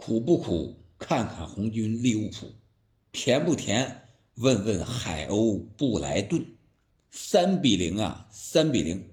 [0.00, 0.76] 苦不苦？
[0.96, 2.46] 看看红军利物浦；
[3.10, 4.04] 甜不甜？
[4.36, 6.46] 问问海鸥布莱顿。
[7.10, 9.10] 三比零啊，三比零！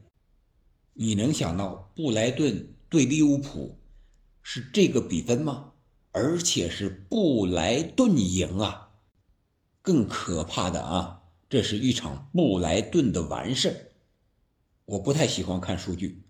[0.94, 3.79] 你能想到布莱顿对利物浦
[4.44, 5.74] 是这个比分吗？
[6.12, 8.92] 而且是布莱顿赢啊！
[9.81, 13.74] 更可怕的啊，这是一场布莱顿的完胜。
[14.86, 16.22] 我不太喜欢看数据，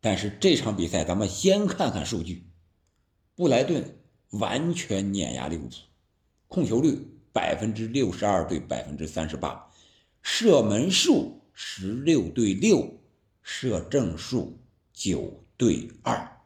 [0.00, 2.46] 但是这场比赛咱们先看看数据。
[3.34, 3.98] 布莱顿
[4.30, 5.74] 完全碾压利物浦，
[6.48, 9.70] 控球率百分之六十二对百分之三十八，
[10.22, 13.00] 射门数十六对六，
[13.42, 14.58] 射正数
[14.92, 16.40] 九对二，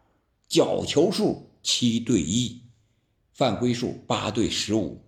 [0.49, 2.63] 角球数七对一，
[3.33, 5.03] 犯规数八对十五，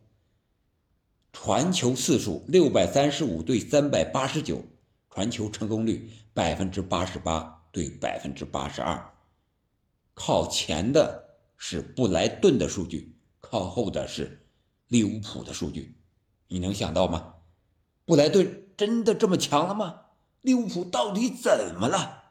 [1.33, 4.65] 传球次数六百三十五对三百八十九。
[5.13, 9.13] 传球成功率百分之八十八对百分之八十二，
[10.15, 11.30] 靠前的
[11.63, 14.47] 是布莱顿的数据，靠后的是
[14.89, 15.95] 利物浦的数据，
[16.49, 17.35] 你能想到吗？
[18.07, 20.07] 布莱顿真的这么强了吗？
[20.41, 22.23] 利物浦到底怎么了？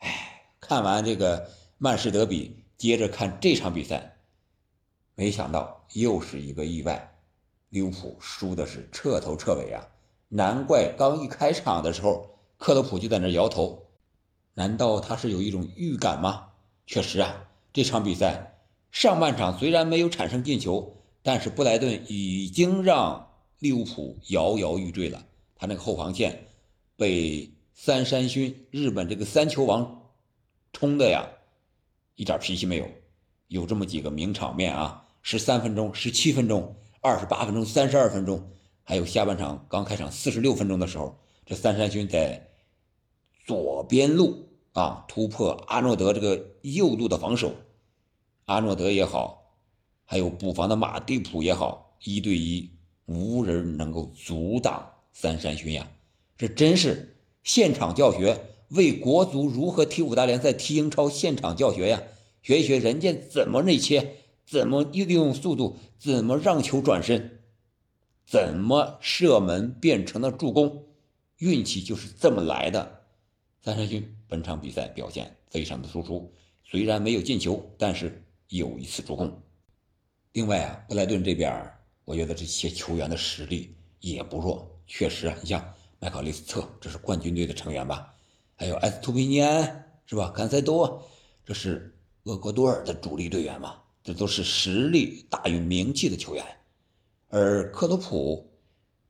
[0.00, 4.18] 哎，看完这个曼市德比，接着看这场比赛，
[5.14, 7.16] 没想到又是一个意外，
[7.70, 9.82] 利物浦输的是彻头彻尾啊！
[10.28, 13.88] 难怪刚一开场的时候，克洛普就在那摇头。
[14.52, 16.50] 难道他是有一种预感吗？
[16.86, 18.60] 确实啊，这场比赛
[18.92, 25.26] 上半场虽然没有产生进球，但是布莱顿已经让利物浦摇摇欲坠了。
[25.56, 26.46] 他那个后防线
[26.96, 30.12] 被三山勋日本这个三球王
[30.72, 31.28] 冲的呀，
[32.14, 32.88] 一点脾气没有。
[33.48, 38.50] 有这么几个名场面啊：十三分钟、十七分钟、二十八分钟、三十二分钟。
[38.84, 42.50] 还有下半场刚开场四十六分钟的时候，这三山勋在
[43.44, 47.52] 左边路啊突破阿诺德这个右路的防守，
[48.46, 49.54] 阿诺德也好，
[50.04, 52.70] 还有补防的马蒂普也好，一对一
[53.06, 55.90] 无人能够阻挡三山勋呀！
[56.36, 58.38] 这真是现场教学，
[58.68, 62.02] 为国足如何踢五大联赛、踢英超现场教学呀！
[62.42, 67.40] 学一学人家怎么内切，怎么利用速度，怎么让球转身。
[68.26, 70.84] 怎么射门变成了助攻？
[71.38, 73.00] 运气就是这么来的。
[73.62, 76.32] 三山勋本场比赛表现非常的突出，
[76.64, 79.42] 虽然没有进球，但是有一次助攻。
[80.32, 81.72] 另外啊，布莱顿这边，
[82.04, 84.68] 我觉得这些球员的实力也不弱。
[84.86, 88.14] 确实啊，你像麦考利斯特，这是冠军队的成员吧？
[88.56, 90.30] 还有埃斯图皮尼安，是吧？
[90.34, 91.02] 甘塞多，
[91.44, 93.80] 这是厄瓜多尔的主力队员嘛？
[94.02, 96.44] 这都是实力大于名气的球员。
[97.28, 98.52] 而克洛普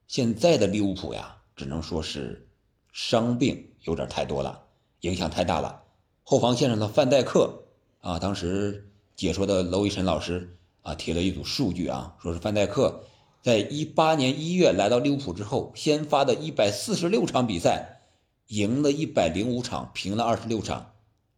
[0.06, 2.48] 现在的利物浦呀，只能说是
[2.92, 4.66] 伤病有点太多了，
[5.00, 5.82] 影响太大了。
[6.22, 7.64] 后防线上的范戴克
[8.00, 13.04] 啊，当时解说的娄艺晨老师啊提了一组数据啊，说是范戴克
[13.42, 18.00] 在一八年一月来到利物浦之后，先发的一百四十六场比赛，
[18.48, 20.92] 赢了一百零五场，平了二十六场，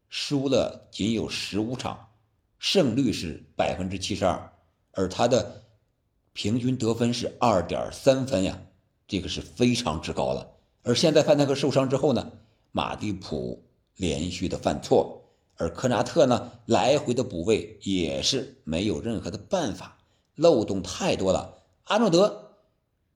[0.09, 2.09] 输了仅有十五场，
[2.59, 4.53] 胜率是百分之七十二，
[4.92, 5.62] 而他的。
[6.38, 8.60] 平均得分是二点三分呀，
[9.09, 10.47] 这个是非常之高了。
[10.82, 12.31] 而现在范戴克受伤之后呢，
[12.72, 13.65] 马蒂普
[13.97, 15.25] 连续的犯错，
[15.56, 19.99] 而科纳特呢来回的补位也是没有任何的办法，
[20.34, 21.59] 漏洞太多了。
[21.84, 22.53] 阿诺德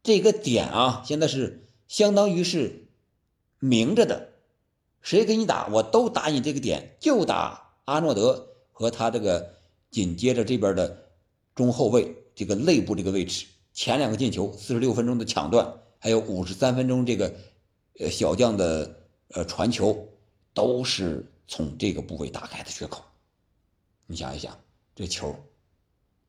[0.02, 2.88] 这个点啊，现在是相当于是
[3.58, 4.28] 明着的，
[5.02, 9.54] 谁给你打我都打你这个点，就打阿诺德和他这个
[9.90, 11.10] 紧接着这边的
[11.54, 12.16] 中后卫。
[12.32, 17.34] 这个内部这个位置，前两个进球，四十六分钟的抢断，还有五十三分钟这个，
[17.98, 18.96] 呃小将的
[19.32, 20.08] 呃传球，
[20.54, 23.02] 都是从这个部位打开的缺口。
[24.06, 24.56] 你想一想，
[24.94, 25.34] 这球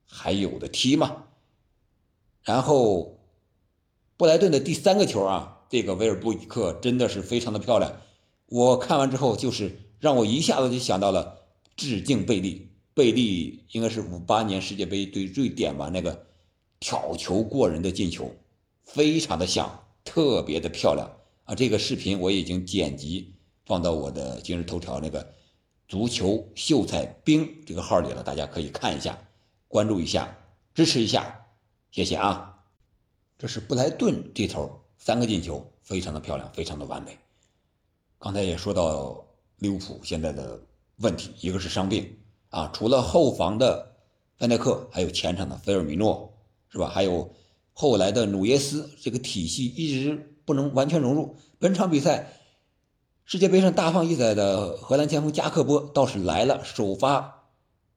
[0.08, 1.26] 还有的踢吗？
[2.42, 3.20] 然后，
[4.18, 8.02] 布莱顿的第三个球啊，这个维尔布里克真的是非常的漂亮。
[8.48, 11.46] 我看完之后，就是让我一下子就想到了
[11.78, 12.72] 致敬贝利。
[12.96, 16.26] 贝利应该是五八年世界杯对瑞典吧，那个
[16.80, 18.36] 挑球过人的进球，
[18.84, 21.54] 非常的像，特别的漂亮啊！
[21.54, 23.36] 这个视频我已经剪辑
[23.66, 25.34] 放到我的今日头条那个
[25.88, 29.18] 足球秀才兵这个号里了，大家可以看一下，
[29.68, 30.38] 关注一下，
[30.74, 31.46] 支持一下，
[31.92, 32.64] 谢谢啊！
[33.38, 37.18] 这是布莱顿这头三个进球，非常的漂亮，非常的完美。
[38.20, 39.26] 刚才也说到
[39.58, 40.60] 利物浦现在的
[40.98, 42.18] 问题，一个是伤病。
[42.50, 43.96] 啊，除了后防的
[44.38, 46.34] 范戴克，还有前场的菲尔米诺，
[46.70, 46.90] 是吧？
[46.90, 47.34] 还有
[47.74, 51.38] 后来的努耶斯，这个体系一直不能完全融入。
[51.60, 52.32] 本场比赛，
[53.32, 57.46] 世界杯上大放异彩的荷兰前锋加克波倒是来了，首发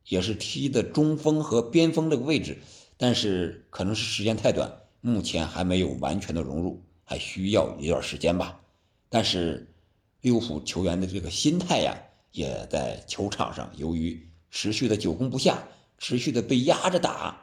[0.07, 2.57] 也是踢的中锋和边锋这个位置，
[2.97, 8.61] 但是可能是时间太短，目前还没有完全的融入，还需要一段时间吧。
[9.09, 9.75] 但是
[10.21, 11.99] 利物浦球员的这个心态呀，
[12.31, 15.67] 也在球场上，由于持续的久攻不下，
[15.99, 17.37] 持续的被压着打，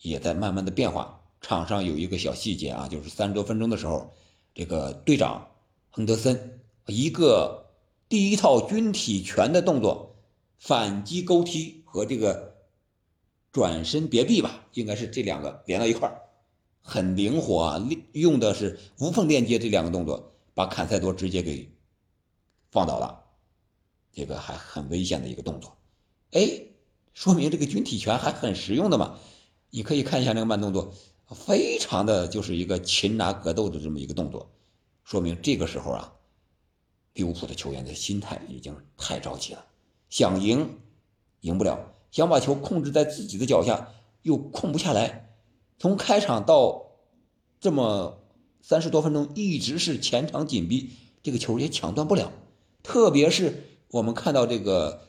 [0.00, 1.20] 也在慢慢的变化。
[1.40, 4.12] 场上有一个小细节啊，就是三十多分钟的时候，
[4.52, 5.46] 这个队长
[5.90, 7.70] 亨德森一个
[8.08, 10.16] 第一套军体拳的动作，
[10.58, 12.56] 反击勾踢和这个
[13.52, 16.20] 转身别臂吧，应该是这两个连到一块儿，
[16.80, 21.72] 很灵活啊，用的是无缝链接这两个动作，把坎塞多直接给
[22.70, 23.24] 放倒了，
[24.12, 25.76] 这个还很危险的一个动作，
[26.32, 26.62] 哎，
[27.12, 29.18] 说明这个军体拳还很实用的嘛，
[29.70, 30.92] 你可以看一下那个慢动作。
[31.30, 34.52] 非常的就是一个擒拿格斗的这么一个动作，
[35.04, 36.12] 说明这个时候啊，
[37.14, 39.64] 利物浦的球员的心态已经太着急了，
[40.10, 40.78] 想赢
[41.40, 43.88] 赢不了，想把球控制在自己的脚下
[44.22, 45.34] 又控不下来，
[45.78, 46.84] 从开场到
[47.60, 48.18] 这么
[48.60, 50.90] 三十多分钟一直是前场紧逼，
[51.22, 52.30] 这个球也抢断不了，
[52.82, 55.08] 特别是我们看到这个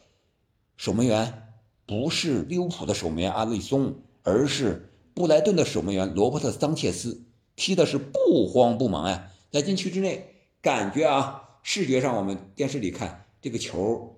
[0.77, 1.53] 守门员
[1.85, 4.91] 不是利物浦的守门员阿里松，而是。
[5.15, 7.23] 布莱顿的守门员罗伯特·桑切斯
[7.55, 14.17] 踢的是不慌不忙呀，在禁区之内，感觉啊，视觉上我们电视里看这个球，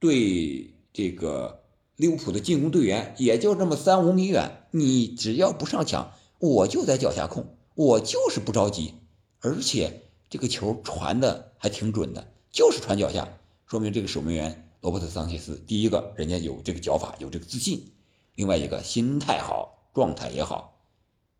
[0.00, 1.62] 对这个
[1.94, 8.94] 利物浦的进攻队员也就这么三五米远，你只要不上抢，我就在脚下控，我就是不着急，
[9.38, 17.92] 而且这个球传的还挺准的，就是传脚下，说明这个守门员罗伯特·桑切斯，第一个人家有这个脚法，有这个自信，
[18.34, 19.70] 另外一个心态好。
[19.94, 20.82] 状态也好，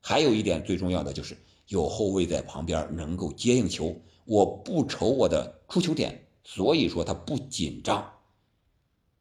[0.01, 1.37] 还有一点最重要的就是
[1.67, 8.13] 有后卫在旁边能够接应球，我不愁我的出球点，所以说他不紧张。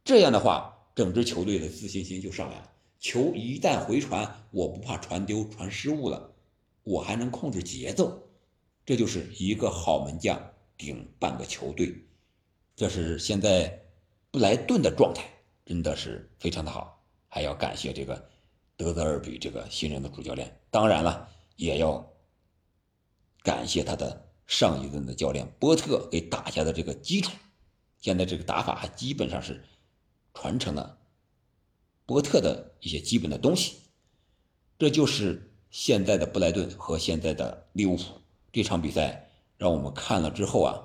[0.04, 2.72] 这样的话，整支球队的自信心就上来了。
[3.00, 6.34] 球一旦回传，我不怕传丢、传失误了，
[6.84, 8.22] 我还能控制节奏。
[8.86, 10.42] 这就是一个好门将
[10.78, 11.96] 顶半个球队。
[12.76, 13.82] 这是现在
[14.32, 15.24] 布莱顿的状态
[15.66, 18.30] 真的是非常的好，还要感谢这个。
[18.76, 22.12] 德泽尔比这个新人的主教练，当然了，也要
[23.44, 27.32] 感谢他的上一任的教练波特给打下的这个基础。
[28.00, 29.64] 现在这个打法还基本上是
[30.32, 31.00] 传承了
[32.06, 33.78] 波特的一些基本的东西。
[34.78, 38.04] 这就是现在的布莱顿和现在的利物浦
[38.52, 40.84] 这场比赛，让我们看了之后啊，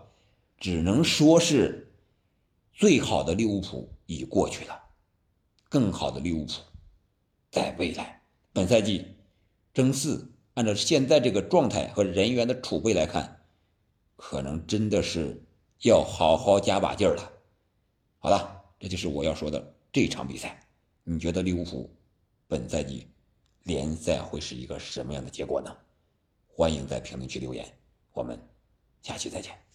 [0.58, 1.92] 只能说是
[2.72, 4.80] 最好的利物浦已过去了，
[5.68, 6.52] 更好的利物浦。
[7.50, 8.22] 在未来，
[8.54, 9.04] 本赛季
[9.74, 13.37] 争四，按照现在这个状态和人员的储备来看，
[14.18, 15.40] 可能真的是
[15.84, 17.32] 要好好加把劲儿了。
[18.18, 20.60] 好了，这就是我要说的这场比赛。
[21.04, 21.88] 你觉得利物浦
[22.48, 23.06] 本赛季
[23.62, 25.74] 联赛会是一个什么样的结果呢？
[26.46, 27.64] 欢迎在评论区留言，
[28.12, 28.36] 我们
[29.02, 29.67] 下期再见。